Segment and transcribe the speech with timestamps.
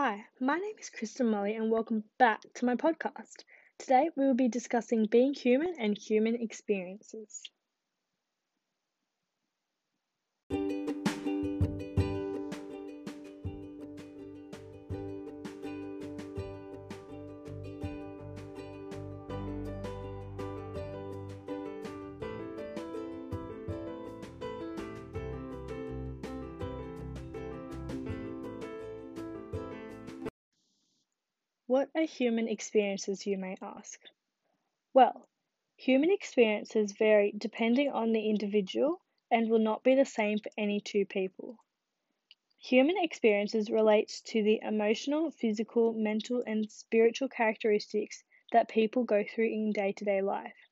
[0.00, 3.42] Hi, my name is Kristen Molly, and welcome back to my podcast.
[3.78, 7.42] Today we will be discussing being human and human experiences.
[31.68, 34.00] What are human experiences, you may ask?
[34.94, 35.28] Well,
[35.76, 40.80] human experiences vary depending on the individual and will not be the same for any
[40.80, 41.58] two people.
[42.58, 49.52] Human experiences relates to the emotional, physical, mental and spiritual characteristics that people go through
[49.52, 50.70] in day-to-day life.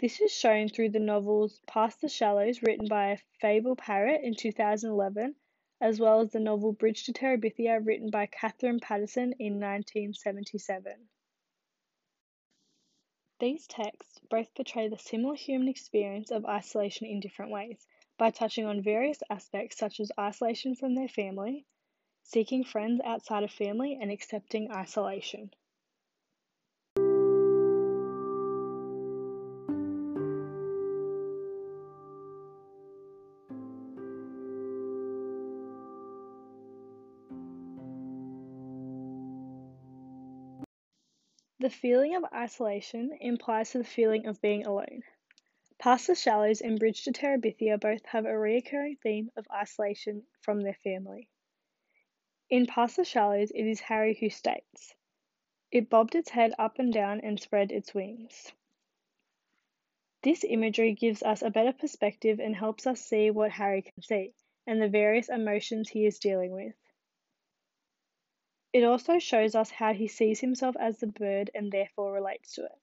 [0.00, 5.36] This is shown through the novels Past the Shallows written by Favel Parrett in 2011
[5.80, 11.08] as well as the novel Bridge to Terabithia written by Katherine Paterson in 1977.
[13.40, 18.64] These texts both portray the similar human experience of isolation in different ways by touching
[18.64, 21.66] on various aspects such as isolation from their family,
[22.22, 25.52] seeking friends outside of family, and accepting isolation.
[41.60, 45.04] The feeling of isolation implies the feeling of being alone.
[45.78, 50.62] Past the Shallows and Bridge to Terabithia both have a recurring theme of isolation from
[50.62, 51.28] their family.
[52.50, 54.94] In Past the Shallows, it is Harry who states,
[55.70, 58.52] It bobbed its head up and down and spread its wings.
[60.22, 64.34] This imagery gives us a better perspective and helps us see what Harry can see
[64.66, 66.74] and the various emotions he is dealing with.
[68.74, 72.64] It also shows us how he sees himself as the bird and therefore relates to
[72.64, 72.78] it.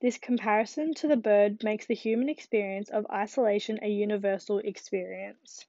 [0.00, 5.66] This comparison to the bird makes the human experience of isolation a universal experience.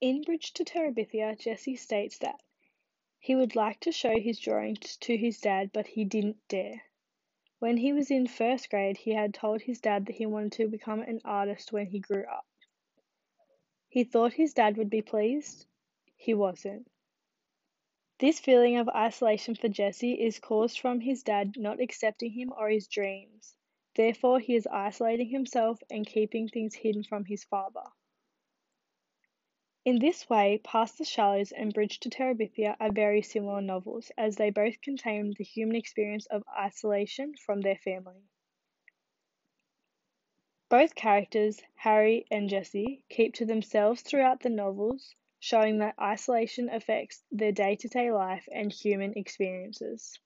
[0.00, 2.40] In Bridge to Terabithia, Jesse states that
[3.18, 6.82] he would like to show his drawings to his dad, but he didn't dare.
[7.58, 10.68] When he was in first grade, he had told his dad that he wanted to
[10.68, 12.46] become an artist when he grew up.
[13.88, 15.66] He thought his dad would be pleased.
[16.14, 16.91] He wasn't.
[18.22, 22.68] This feeling of isolation for Jesse is caused from his dad not accepting him or
[22.68, 23.56] his dreams.
[23.96, 27.82] Therefore, he is isolating himself and keeping things hidden from his father.
[29.84, 34.36] In this way, Past the Shallows and Bridge to Terabithia are very similar novels, as
[34.36, 38.22] they both contain the human experience of isolation from their family.
[40.68, 47.20] Both characters, Harry and Jesse, keep to themselves throughout the novels, showing that isolation affects
[47.32, 50.20] their day to day life and human experiences.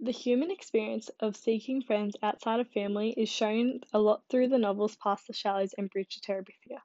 [0.00, 4.58] The human experience of seeking friends outside of family is shown a lot through the
[4.58, 6.80] novels Past the Shallows and Bridge to Terabithia.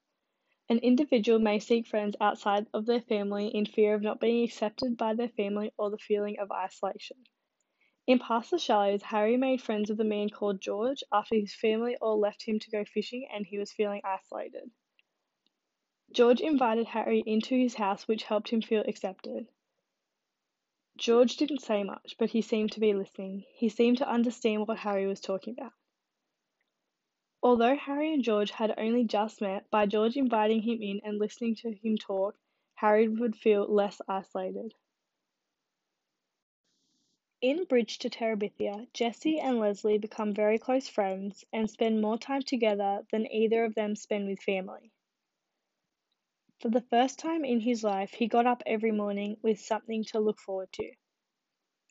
[0.68, 4.98] An individual may seek friends outside of their family in fear of not being accepted
[4.98, 7.24] by their family or the feeling of isolation.
[8.08, 11.96] In Past the Shallows, Harry made friends with a man called George after his family
[11.98, 14.72] all left him to go fishing and he was feeling isolated.
[16.12, 19.48] George invited Harry into his house, which helped him feel accepted.
[20.98, 23.44] George didn't say much, but he seemed to be listening.
[23.54, 25.74] He seemed to understand what Harry was talking about.
[27.48, 31.54] Although Harry and George had only just met, by George inviting him in and listening
[31.58, 32.40] to him talk,
[32.74, 34.74] Harry would feel less isolated.
[37.42, 42.42] In Bridge to Terabithia, Jesse and Leslie become very close friends and spend more time
[42.42, 44.92] together than either of them spend with family.
[46.62, 50.20] For the first time in his life, he got up every morning with something to
[50.20, 50.92] look forward to.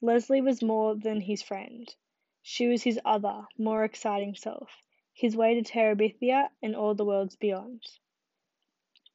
[0.02, 1.94] Leslie was more than his friend.
[2.42, 4.82] She was his other, more exciting self
[5.14, 7.82] his way to Terabithia and all the worlds beyond.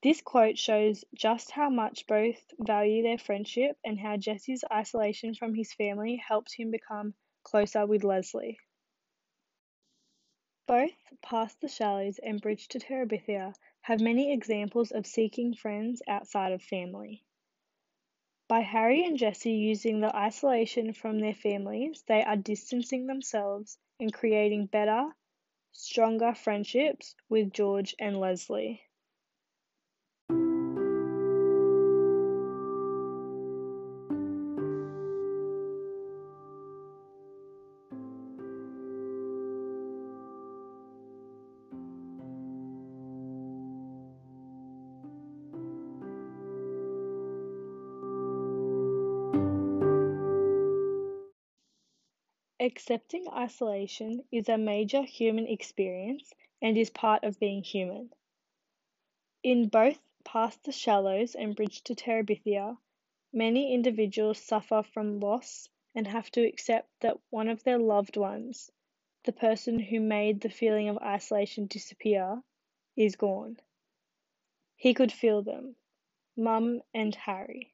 [0.01, 5.53] This quote shows just how much both value their friendship and how Jesse's isolation from
[5.53, 7.13] his family helped him become
[7.43, 8.57] closer with Leslie.
[10.67, 16.53] Both Past the Shallows and Bridge to Terabithia have many examples of seeking friends outside
[16.53, 17.25] of family.
[18.47, 24.13] By Harry and Jesse using the isolation from their families, they are distancing themselves and
[24.13, 25.13] creating better,
[25.71, 28.81] stronger friendships with George and Leslie.
[52.61, 58.13] Accepting isolation is a major human experience and is part of being human.
[59.41, 62.77] In both Past the Shallows and Bridge to Terabithia,
[63.31, 68.69] many individuals suffer from loss and have to accept that one of their loved ones,
[69.23, 72.43] the person who made the feeling of isolation disappear,
[72.97, 73.57] is gone.
[74.75, 75.77] He could feel them
[76.35, 77.73] Mum and Harry.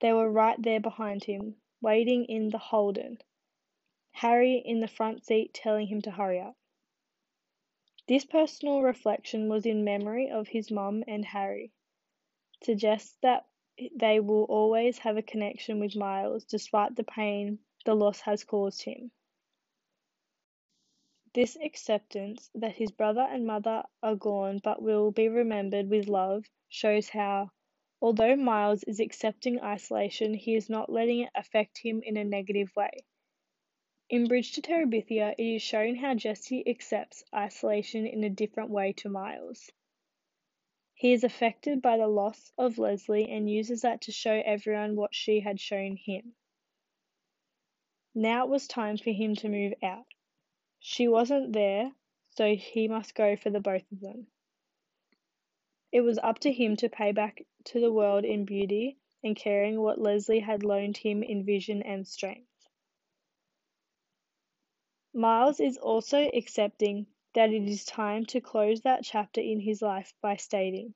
[0.00, 3.22] They were right there behind him, waiting in the Holden
[4.12, 6.56] Harry in the front seat telling him to hurry up.
[8.08, 11.72] This personal reflection was in memory of his mum and Harry,
[12.62, 13.46] suggests that
[13.94, 18.82] they will always have a connection with Miles despite the pain the loss has caused
[18.82, 19.10] him.
[21.32, 26.44] This acceptance that his brother and mother are gone but will be remembered with love
[26.68, 27.52] shows how,
[28.02, 32.74] although Miles is accepting isolation, he is not letting it affect him in a negative
[32.76, 32.90] way.
[34.10, 38.92] In Bridge to Terabithia, it is shown how Jesse accepts isolation in a different way
[38.94, 39.70] to Miles.
[40.94, 45.14] He is affected by the loss of Leslie and uses that to show everyone what
[45.14, 46.34] she had shown him.
[48.12, 50.06] Now it was time for him to move out.
[50.80, 51.92] She wasn't there,
[52.30, 54.26] so he must go for the both of them.
[55.92, 59.80] It was up to him to pay back to the world in beauty and caring
[59.80, 62.49] what Leslie had loaned him in vision and strength.
[65.12, 70.14] Miles is also accepting that it is time to close that chapter in his life
[70.20, 70.94] by stating,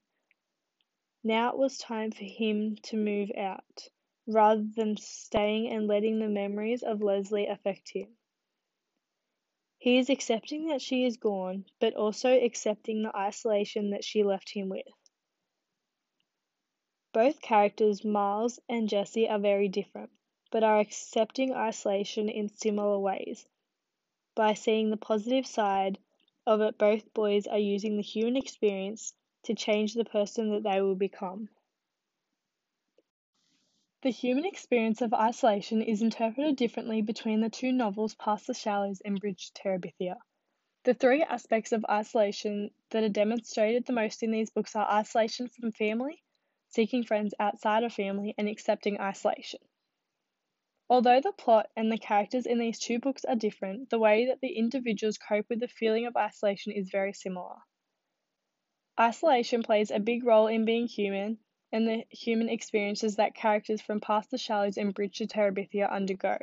[1.24, 3.88] now it was time for him to move out,
[4.28, 8.16] rather than staying and letting the memories of Leslie affect him.
[9.78, 14.48] He is accepting that she is gone, but also accepting the isolation that she left
[14.50, 14.86] him with.
[17.12, 20.10] Both characters, Miles and Jesse, are very different,
[20.52, 23.46] but are accepting isolation in similar ways
[24.34, 25.98] by seeing the positive side
[26.46, 29.12] of it, both boys are using the human experience
[29.44, 31.48] to change the person that they will become.
[34.02, 39.00] The human experience of isolation is interpreted differently between the two novels Past the Shallows
[39.02, 40.16] and Bridge to Terabithia.
[40.84, 45.48] The three aspects of isolation that are demonstrated the most in these books are isolation
[45.48, 46.22] from family,
[46.68, 49.60] seeking friends outside of family, and accepting isolation.
[50.90, 54.40] Although the plot and the characters in these two books are different, the way that
[54.40, 57.56] the individuals cope with the feeling of isolation is very similar.
[59.00, 61.38] Isolation plays a big role in being human
[61.72, 66.38] and the human experiences that characters from Past the Shallows and Bridge to Terabithia undergo.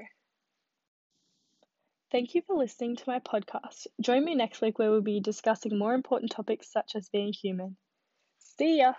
[2.11, 3.87] Thank you for listening to my podcast.
[4.01, 7.77] Join me next week where we'll be discussing more important topics such as being human.
[8.39, 8.95] See ya!